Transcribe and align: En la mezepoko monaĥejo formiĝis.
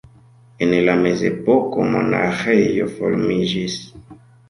En 0.67 0.73
la 0.87 0.95
mezepoko 1.01 1.87
monaĥejo 1.91 2.91
formiĝis. 2.99 3.81